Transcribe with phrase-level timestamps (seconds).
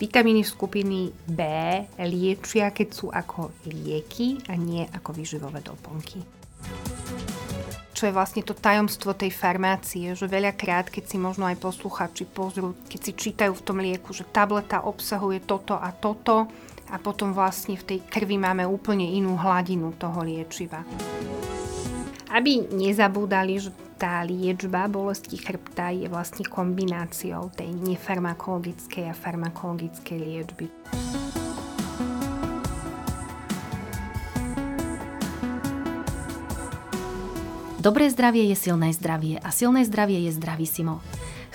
[0.00, 1.40] Vitamíny skupiny B
[2.08, 6.24] liečia, keď sú ako lieky a nie ako výživové doplnky.
[7.92, 12.72] Čo je vlastne to tajomstvo tej farmácie, že veľakrát, keď si možno aj posluchači pozrú,
[12.88, 16.48] keď si čítajú v tom lieku, že tableta obsahuje toto a toto
[16.88, 20.80] a potom vlastne v tej krvi máme úplne inú hladinu toho liečiva.
[22.32, 23.68] Aby nezabúdali, že
[24.00, 30.66] tá liečba bolesti chrbta je vlastne kombináciou tej nefarmakologickej a farmakologickej liečby.
[37.76, 41.04] Dobré zdravie je silné zdravie a silné zdravie je zdravísimo.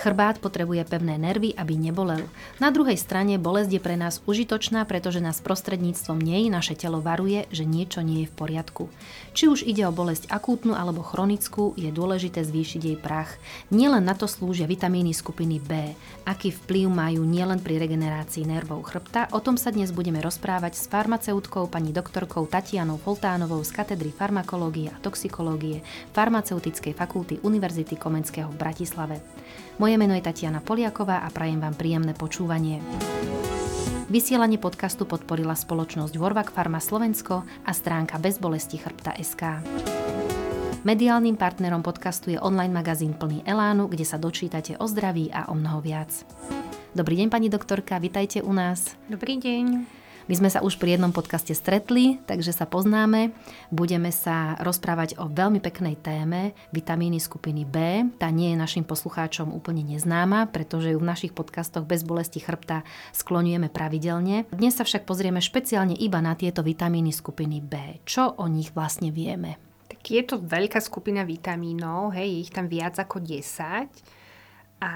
[0.05, 2.29] Chrbát potrebuje pevné nervy, aby nebolel.
[2.61, 7.49] Na druhej strane bolesť je pre nás užitočná, pretože nás prostredníctvom nej naše telo varuje,
[7.49, 8.93] že niečo nie je v poriadku.
[9.33, 13.33] Či už ide o bolesť akútnu alebo chronickú, je dôležité zvýšiť jej prach.
[13.73, 15.97] Nielen na to slúžia vitamíny skupiny B.
[16.29, 20.85] Aký vplyv majú nielen pri regenerácii nervov chrbta, o tom sa dnes budeme rozprávať s
[20.85, 25.81] farmaceutkou pani doktorkou Tatianou Foltánovou z katedry farmakológie a toxikológie
[26.13, 29.17] Farmaceutickej fakulty Univerzity Komenského v Bratislave.
[29.75, 32.79] Moje meno je Tatiana Poliaková a prajem vám príjemné počúvanie.
[34.07, 39.59] Vysielanie podcastu podporila spoločnosť Vorvak Pharma Slovensko a stránka Bezbolesti chrbta SK.
[40.87, 45.57] Mediálnym partnerom podcastu je online magazín plný Elánu, kde sa dočítate o zdraví a o
[45.59, 46.23] mnoho viac.
[46.95, 48.95] Dobrý deň, pani doktorka, vitajte u nás.
[49.11, 50.04] Dobrý deň.
[50.25, 53.29] My sme sa už pri jednom podcaste stretli, takže sa poznáme.
[53.69, 58.09] Budeme sa rozprávať o veľmi peknej téme vitamíny skupiny B.
[58.17, 62.81] Tá nie je našim poslucháčom úplne neznáma, pretože ju v našich podcastoch bez bolesti chrbta
[63.13, 64.49] skloňujeme pravidelne.
[64.49, 68.01] Dnes sa však pozrieme špeciálne iba na tieto vitamíny skupiny B.
[68.01, 69.61] Čo o nich vlastne vieme?
[69.85, 73.93] Tak je to veľká skupina vitamínov, hej, ich tam viac ako 10
[74.81, 74.91] a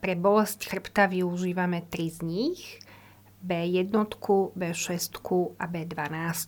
[0.00, 2.60] pre bolesť chrbta využívame 3 z nich–
[3.40, 3.88] B1,
[4.52, 5.16] B6
[5.56, 6.40] a B12,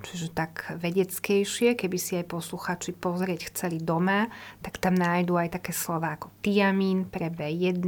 [0.00, 4.32] čiže tak vedeckejšie, keby si aj posluchači pozrieť chceli doma,
[4.64, 7.84] tak tam nájdú aj také slova ako tiamín pre B1,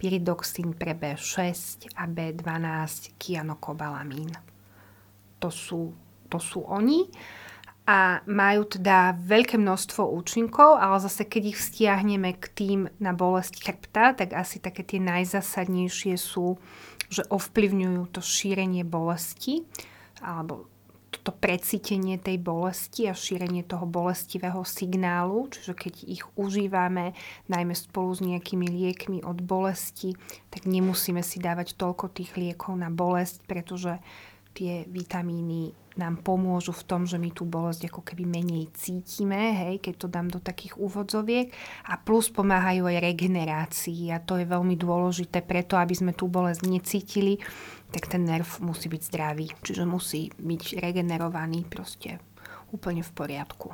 [0.00, 4.32] pyridoxín pre B6 a B12 kianokobalamín.
[5.44, 5.92] To sú,
[6.32, 7.04] to sú oni
[7.86, 13.62] a majú teda veľké množstvo účinkov, ale zase keď ich vztiahneme k tým na bolesť
[13.62, 16.58] chrbta, tak asi také tie najzásadnejšie sú
[17.06, 19.62] že ovplyvňujú to šírenie bolesti
[20.18, 20.66] alebo
[21.22, 27.18] to precítenie tej bolesti a šírenie toho bolestivého signálu, čiže keď ich užívame
[27.50, 30.14] najmä spolu s nejakými liekmi od bolesti,
[30.54, 33.98] tak nemusíme si dávať toľko tých liekov na bolesť, pretože
[34.54, 39.80] tie vitamíny nám pomôžu v tom, že my tú bolesť ako keby menej cítime, hej,
[39.80, 41.50] keď to dám do takých úvodzoviek
[41.88, 46.68] a plus pomáhajú aj regenerácii a to je veľmi dôležité preto, aby sme tú bolesť
[46.68, 47.40] necítili,
[47.90, 52.20] tak ten nerv musí byť zdravý, čiže musí byť regenerovaný proste
[52.70, 53.72] úplne v poriadku.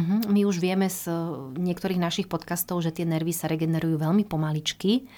[0.00, 1.10] Mhm, my už vieme z
[1.58, 5.10] niektorých našich podcastov, že tie nervy sa regenerujú veľmi pomaličky.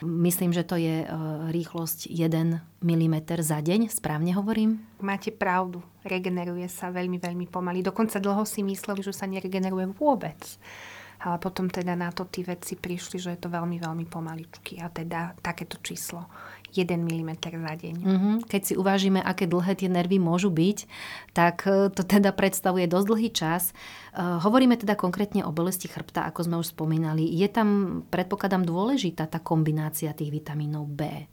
[0.00, 1.06] Myslím, že to je e,
[1.52, 4.80] rýchlosť 1 mm za deň, správne hovorím?
[5.04, 7.84] Máte pravdu, regeneruje sa veľmi, veľmi pomaly.
[7.84, 10.40] Dokonca dlho si mysleli, že sa neregeneruje vôbec.
[11.20, 14.80] Ale potom teda na to tí vedci prišli, že je to veľmi, veľmi pomaličky.
[14.80, 16.24] A teda takéto číslo
[16.72, 17.96] 1 mm za deň.
[18.00, 18.34] Mm-hmm.
[18.46, 20.78] Keď si uvážime, aké dlhé tie nervy môžu byť,
[21.34, 23.74] tak e, to teda predstavuje dosť dlhý čas.
[24.10, 27.22] Uh, hovoríme teda konkrétne o bolesti chrbta, ako sme už spomínali.
[27.30, 31.30] Je tam, predpokladám, dôležitá tá kombinácia tých vitamínov B.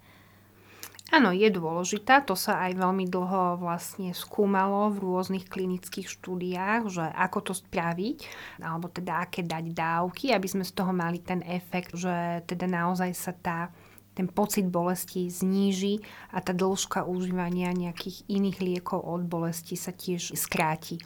[1.08, 7.06] Áno, je dôležitá, to sa aj veľmi dlho vlastne skúmalo v rôznych klinických štúdiách, že
[7.08, 8.28] ako to spraviť,
[8.60, 13.12] alebo teda aké dať dávky, aby sme z toho mali ten efekt, že teda naozaj
[13.16, 13.72] sa tá
[14.18, 16.02] ten pocit bolesti zníži
[16.34, 20.98] a tá dĺžka užívania nejakých iných liekov od bolesti sa tiež skráti.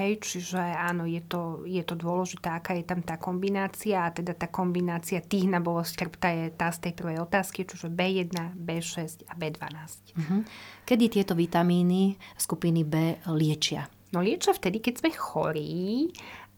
[0.00, 4.36] Hej, čiže áno, je to, je to dôležité, aká je tam tá kombinácia a teda
[4.36, 9.24] tá kombinácia tých na bolesť chrbta je tá z tej prvej otázky, čiže B1, B6
[9.28, 9.68] a B12.
[9.68, 10.20] Uh-huh.
[10.20, 10.38] Mhm.
[10.84, 13.88] Kedy tieto vitamíny skupiny B liečia?
[14.14, 16.08] No liečia vtedy, keď sme chorí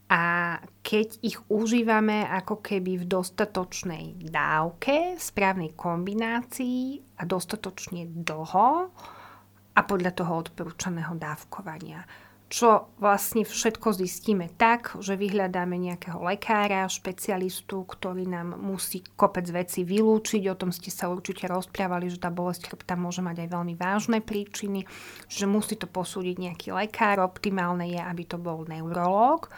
[0.09, 8.89] a keď ich užívame ako keby v dostatočnej dávke, správnej kombinácii a dostatočne dlho
[9.77, 12.09] a podľa toho odporúčaného dávkovania.
[12.49, 19.85] Čo vlastne všetko zistíme tak, že vyhľadáme nejakého lekára, špecialistu, ktorý nám musí kopec veci
[19.85, 20.49] vylúčiť.
[20.49, 24.25] O tom ste sa určite rozprávali, že tá bolesť chrbta môže mať aj veľmi vážne
[24.25, 24.89] príčiny,
[25.29, 27.21] že musí to posúdiť nejaký lekár.
[27.21, 29.53] Optimálne je, aby to bol neurológ.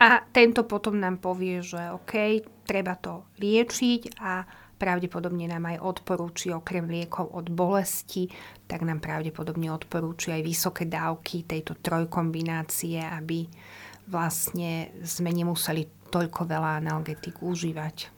[0.00, 4.48] A tento potom nám povie, že OK, treba to liečiť a
[4.80, 8.24] pravdepodobne nám aj odporúči okrem liekov od bolesti,
[8.64, 13.44] tak nám pravdepodobne odporúči aj vysoké dávky tejto trojkombinácie, aby
[14.08, 18.08] vlastne sme nemuseli toľko veľa analgetik užívať.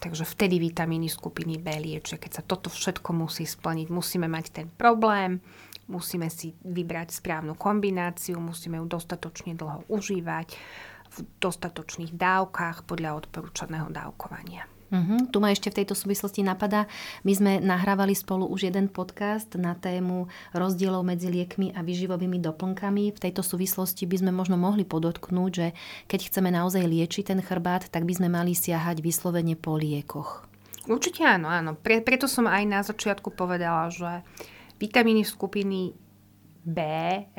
[0.00, 2.18] Takže vtedy vitamíny skupiny B liečia.
[2.18, 5.38] Keď sa toto všetko musí splniť, musíme mať ten problém,
[5.90, 10.48] musíme si vybrať správnu kombináciu, musíme ju dostatočne dlho užívať
[11.10, 14.70] v dostatočných dávkach podľa odporúčaného dávkovania.
[14.90, 15.22] Uh-huh.
[15.30, 16.90] Tu ma ešte v tejto súvislosti napadá,
[17.22, 23.14] my sme nahrávali spolu už jeden podcast na tému rozdielov medzi liekmi a vyživovými doplnkami.
[23.14, 25.66] V tejto súvislosti by sme možno mohli podotknúť, že
[26.10, 30.50] keď chceme naozaj liečiť ten chrbát, tak by sme mali siahať vyslovene po liekoch.
[30.90, 31.78] Určite áno, áno.
[31.78, 34.26] Pre, preto som aj na začiatku povedala, že
[34.80, 35.92] vitamíny skupiny
[36.60, 36.78] B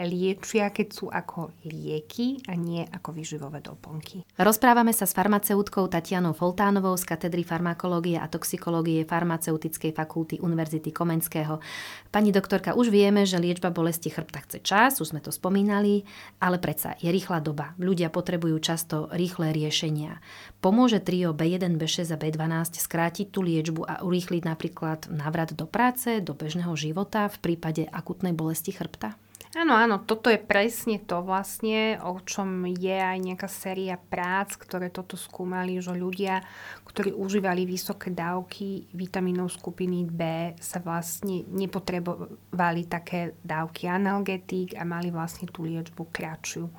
[0.01, 4.25] liečia, keď sú ako lieky a nie ako vyživové doplnky.
[4.33, 11.61] Rozprávame sa s farmaceutkou Tatianou Foltánovou z katedry farmakológie a toxikológie farmaceutickej fakulty Univerzity Komenského.
[12.09, 16.01] Pani doktorka, už vieme, že liečba bolesti chrbta chce čas, už sme to spomínali,
[16.41, 17.77] ale predsa je rýchla doba.
[17.77, 20.17] Ľudia potrebujú často rýchle riešenia.
[20.65, 26.21] Pomôže trio B1, B6 a B12 skrátiť tú liečbu a urýchliť napríklad návrat do práce,
[26.25, 29.20] do bežného života v prípade akutnej bolesti chrbta?
[29.51, 34.87] Áno, áno, toto je presne to vlastne, o čom je aj nejaká séria prác, ktoré
[34.87, 36.39] toto skúmali, že ľudia,
[36.87, 45.11] ktorí užívali vysoké dávky vitamínov skupiny B, sa vlastne nepotrebovali také dávky analgetík a mali
[45.11, 46.71] vlastne tú liečbu kratšiu.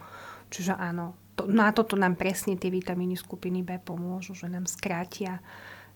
[0.48, 5.44] Čiže áno, to, na toto nám presne tie vitamíny skupiny B pomôžu, že nám skrátia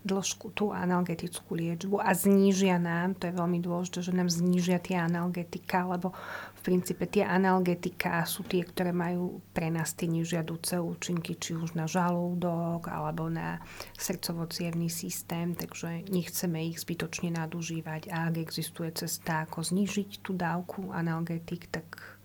[0.06, 4.96] dĺžku tú analgetickú liečbu a znížia nám, to je veľmi dôležité, že nám znížia tie
[4.96, 6.14] analgetika, lebo
[6.56, 11.74] v princípe tie analgetika sú tie, ktoré majú pre nás tie nežiaduce účinky, či už
[11.74, 13.58] na žalúdok alebo na
[13.98, 14.46] srdcovo
[14.86, 18.08] systém, takže nechceme ich zbytočne nadužívať.
[18.14, 22.15] A ak existuje cesta, ako znížiť tú dávku analgetik, tak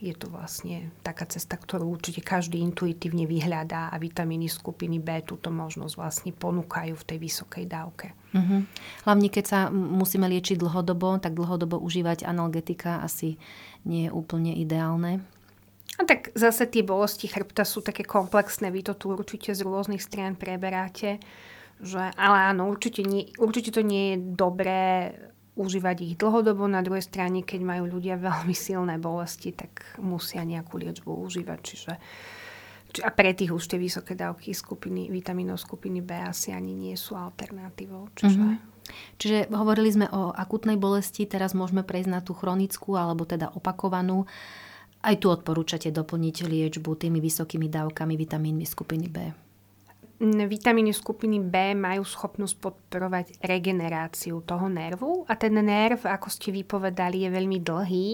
[0.00, 5.52] je to vlastne taká cesta, ktorú určite každý intuitívne vyhľadá a vitamíny skupiny B túto
[5.52, 8.16] možnosť vlastne ponúkajú v tej vysokej dávke.
[8.32, 8.64] Uh-huh.
[9.04, 13.36] Hlavne keď sa musíme liečiť dlhodobo, tak dlhodobo užívať analgetika asi
[13.84, 15.20] nie je úplne ideálne.
[16.00, 20.00] A tak zase tie bolesti chrbta sú také komplexné, vy to tu určite z rôznych
[20.00, 21.20] strán preberáte,
[21.76, 25.12] že, ale áno, určite, nie, určite to nie je dobré
[25.60, 26.64] užívať ich dlhodobo.
[26.64, 31.58] Na druhej strane, keď majú ľudia veľmi silné bolesti, tak musia nejakú liečbu užívať.
[31.60, 31.92] Čiže,
[32.96, 36.96] či, a pre tých už tie vysoké dávky skupiny, vitamínov skupiny B asi ani nie
[36.96, 38.08] sú alternatívou.
[38.16, 38.40] Čiže...
[38.40, 38.68] Mm-hmm.
[38.90, 44.26] Čiže hovorili sme o akutnej bolesti, teraz môžeme prejsť na tú chronickú alebo teda opakovanú.
[44.98, 49.30] Aj tu odporúčate doplniť liečbu tými vysokými dávkami vitamínmi skupiny B
[50.20, 57.24] vitamíny skupiny B majú schopnosť podporovať regeneráciu toho nervu a ten nerv, ako ste vypovedali,
[57.24, 58.08] je veľmi dlhý.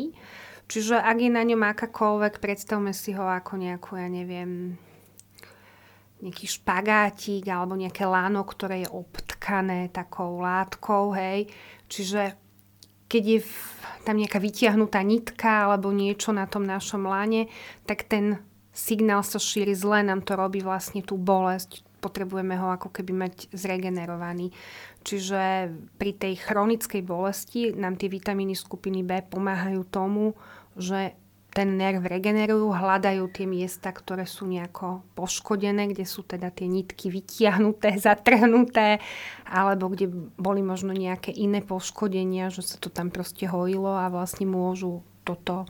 [0.67, 4.79] Čiže ak je na ňom akákoľvek, predstavme si ho ako nejakú, ja neviem,
[6.23, 11.47] nejaký špagátik alebo nejaké lano, ktoré je obtkané takou látkou, hej.
[11.87, 12.35] Čiže
[13.07, 13.41] keď je
[14.03, 17.47] tam nejaká vytiahnutá nitka alebo niečo na tom našom lane,
[17.87, 18.43] tak ten
[18.75, 23.35] signál sa šíri zle, nám to robí vlastne tú bolesť, potrebujeme ho ako keby mať
[23.51, 24.53] zregenerovaný.
[25.03, 30.37] Čiže pri tej chronickej bolesti nám tie vitamíny skupiny B pomáhajú tomu,
[30.77, 31.17] že
[31.57, 37.09] ten nerv regenerujú, hľadajú tie miesta, ktoré sú nejako poškodené, kde sú teda tie nitky
[37.09, 39.01] vytiahnuté, zatrhnuté,
[39.49, 44.45] alebo kde boli možno nejaké iné poškodenia, že sa to tam proste hojilo a vlastne
[44.45, 45.65] môžu toto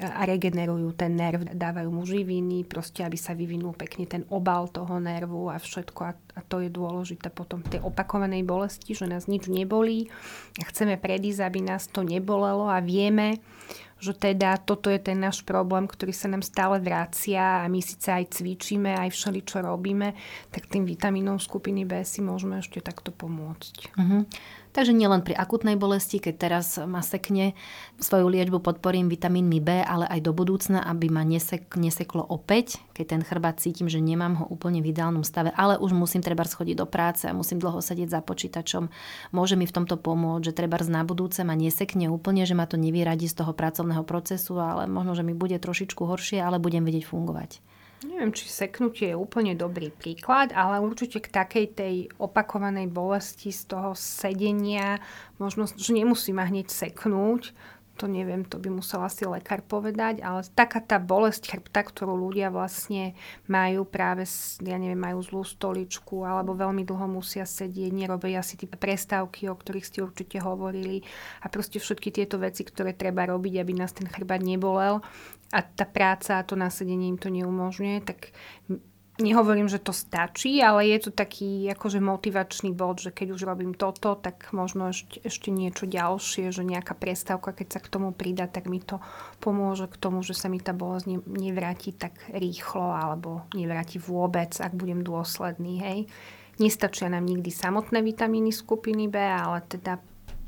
[0.00, 4.96] a regenerujú ten nerv, dávajú mu živiny, proste aby sa vyvinul pekne ten obal toho
[4.96, 6.00] nervu a všetko.
[6.32, 10.08] A to je dôležité potom v tej opakovanej bolesti, že nás nič nebolí
[10.60, 13.40] a chceme predísť, aby nás to nebolelo a vieme,
[14.02, 18.10] že teda toto je ten náš problém, ktorý sa nám stále vracia a my síce
[18.10, 20.18] aj cvičíme, aj všeli, čo robíme,
[20.50, 23.94] tak tým vitamínom skupiny B si môžeme ešte takto pomôcť.
[23.94, 24.26] Uh-huh.
[24.72, 27.52] Takže nielen pri akutnej bolesti, keď teraz ma sekne,
[28.00, 33.04] svoju liečbu podporím vitamínmi B, ale aj do budúcna, aby ma nesek, neseklo opäť, keď
[33.06, 36.78] ten chrbát cítim, že nemám ho úplne v ideálnom stave, ale už musím treba schodiť
[36.78, 38.88] do práce a musím dlho sedieť za počítačom.
[39.34, 42.78] Môže mi v tomto pomôcť, že treba na budúce ma nesekne úplne, že ma to
[42.78, 47.10] nevyradí z toho pracovného procesu, ale možno, že mi bude trošičku horšie, ale budem vedieť
[47.10, 47.58] fungovať.
[48.02, 53.62] Neviem, či seknutie je úplne dobrý príklad, ale určite k takej tej opakovanej bolesti z
[53.70, 54.98] toho sedenia,
[55.38, 57.54] možno, že nemusí ma hneď seknúť,
[57.96, 62.48] to neviem, to by musel asi lekár povedať, ale taká tá bolesť chrbta, ktorú ľudia
[62.48, 63.12] vlastne
[63.46, 64.24] majú práve,
[64.64, 69.54] ja neviem, majú zlú stoličku alebo veľmi dlho musia sedieť, nerobia si tie prestávky, o
[69.54, 71.04] ktorých ste určite hovorili
[71.44, 75.04] a proste všetky tieto veci, ktoré treba robiť, aby nás ten chrbát nebolel
[75.52, 78.32] a tá práca a to nasedenie im to neumožňuje, tak
[79.22, 83.72] nehovorím, že to stačí, ale je to taký akože motivačný bod, že keď už robím
[83.72, 88.50] toto, tak možno ešte, ešte niečo ďalšie, že nejaká prestávka, keď sa k tomu pridá,
[88.50, 88.98] tak mi to
[89.38, 94.52] pomôže k tomu, že sa mi tá bolesť ne, nevráti tak rýchlo alebo nevráti vôbec,
[94.58, 95.74] ak budem dôsledný.
[95.80, 95.98] Hej.
[96.60, 99.96] Nestačia nám nikdy samotné vitamíny skupiny B, ale teda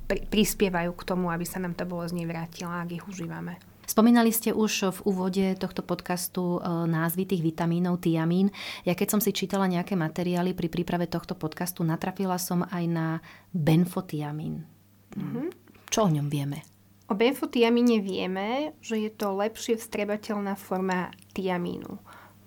[0.04, 3.73] pri, prispievajú k tomu, aby sa nám tá bolesť nevrátila, ak ich užívame.
[3.84, 8.48] Spomínali ste už v úvode tohto podcastu e, názvy tých vitamínov tiamín.
[8.88, 13.08] Ja keď som si čítala nejaké materiály pri príprave tohto podcastu, natrafila som aj na
[13.52, 14.64] benfotiamín.
[15.12, 15.46] Mm-hmm.
[15.92, 16.64] Čo o ňom vieme?
[17.04, 22.00] O benfotiamíne vieme, že je to lepšie vstrebateľná forma tiamínu,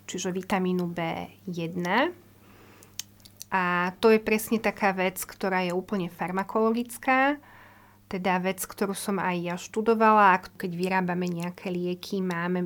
[0.10, 1.86] čiže vitamínu B1.
[3.53, 7.38] A to je presne taká vec, ktorá je úplne farmakologická
[8.07, 10.39] teda vec, ktorú som aj ja študovala.
[10.55, 12.63] Keď vyrábame nejaké lieky, máme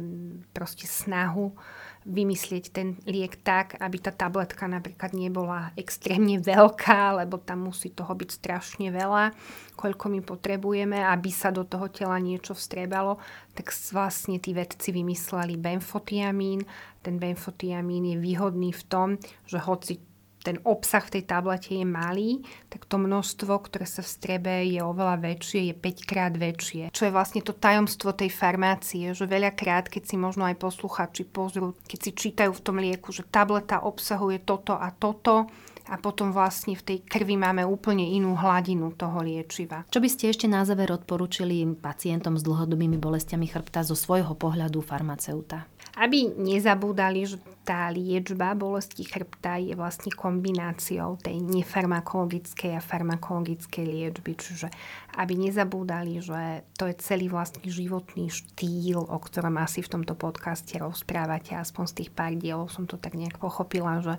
[0.53, 1.53] proste snahu
[2.01, 8.09] vymyslieť ten liek tak, aby tá tabletka napríklad nebola extrémne veľká, lebo tam musí toho
[8.17, 9.37] byť strašne veľa,
[9.77, 13.21] koľko my potrebujeme, aby sa do toho tela niečo vstrebalo,
[13.53, 16.65] tak vlastne tí vedci vymysleli benfotiamín.
[17.05, 19.07] Ten benfotiamín je výhodný v tom,
[19.45, 20.01] že hoci
[20.41, 24.81] ten obsah v tej tablete je malý, tak to množstvo, ktoré sa v strebe je
[24.81, 26.89] oveľa väčšie, je 5 krát väčšie.
[26.89, 31.77] Čo je vlastne to tajomstvo tej farmácie, že veľakrát, keď si možno aj posluchači pozrú,
[31.85, 35.47] keď si čítajú v tom lieku, že tableta obsahuje toto a toto,
[35.91, 39.83] a potom vlastne v tej krvi máme úplne inú hladinu toho liečiva.
[39.91, 44.79] Čo by ste ešte na záver odporúčili pacientom s dlhodobými bolestiami chrbta zo svojho pohľadu
[44.79, 45.67] farmaceuta?
[46.01, 54.33] Aby nezabúdali, že tá liečba bolesti chrbta je vlastne kombináciou tej nefarmakologickej a farmakologickej liečby.
[54.33, 54.73] Čiže
[55.21, 60.73] aby nezabúdali, že to je celý vlastný životný štýl, o ktorom asi v tomto podcaste
[60.81, 61.53] rozprávate.
[61.53, 64.17] Aspoň z tých pár dielov som to tak nejak pochopila, že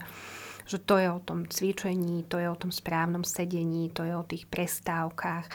[0.62, 4.22] že to je o tom cvičení, to je o tom správnom sedení, to je o
[4.22, 5.50] tých prestávkach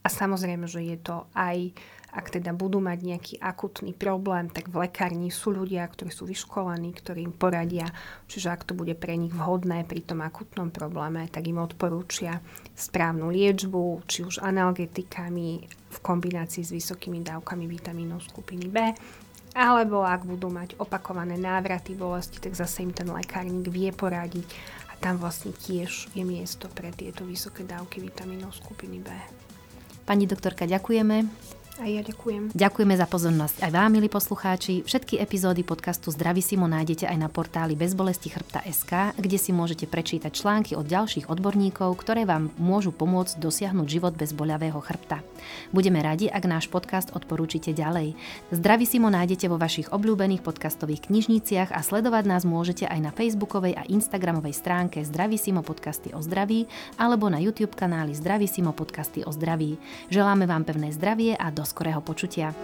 [0.00, 1.74] a samozrejme, že je to aj
[2.16, 6.96] ak teda budú mať nejaký akutný problém, tak v lekárni sú ľudia, ktorí sú vyškolení,
[6.96, 7.92] ktorí im poradia,
[8.24, 12.40] čiže ak to bude pre nich vhodné pri tom akutnom probléme, tak im odporúčia
[12.72, 18.96] správnu liečbu, či už analgetikami v kombinácii s vysokými dávkami vitamínov skupiny B,
[19.56, 24.48] alebo ak budú mať opakované návraty bolesti, tak zase im ten lekárnik vie poradiť
[24.88, 29.08] a tam vlastne tiež je miesto pre tieto vysoké dávky vitamínov skupiny B.
[30.04, 31.26] Pani doktorka, ďakujeme.
[31.76, 32.56] A ja ďakujem.
[32.56, 34.80] Ďakujeme za pozornosť aj vám, milí poslucháči.
[34.88, 36.08] Všetky epizódy podcastu
[36.40, 41.28] Simo nájdete aj na portáli bezbolesti chrbta SK, kde si môžete prečítať články od ďalších
[41.28, 45.20] odborníkov, ktoré vám môžu pomôcť dosiahnuť život bez boľavého chrbta.
[45.68, 48.16] Budeme radi, ak náš podcast odporúčite ďalej.
[48.88, 53.84] Simo nájdete vo vašich obľúbených podcastových knižniciach a sledovať nás môžete aj na facebookovej a
[53.84, 55.04] instagramovej stránke
[55.36, 56.64] Simo podcasty o zdraví
[56.96, 58.16] alebo na YouTube kanáli
[58.48, 59.76] Simo podcasty o zdraví.
[60.08, 62.54] Želáme vám pevné zdravie a do skorého počutia.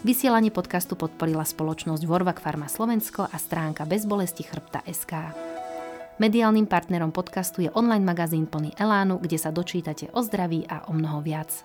[0.00, 5.12] Vysielanie podcastu podporila spoločnosť Vorvak Pharma Slovensko a stránka bezbolesti chrbta SK.
[6.16, 10.96] Mediálnym partnerom podcastu je online magazín plný Elánu, kde sa dočítate o zdraví a o
[10.96, 11.64] mnoho viac.